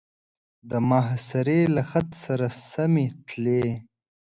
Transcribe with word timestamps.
د 0.69 0.71
محاصرې 0.89 1.61
له 1.75 1.81
خط 1.89 2.09
سره 2.23 2.47
سمې 2.71 3.07
تلې. 3.27 3.65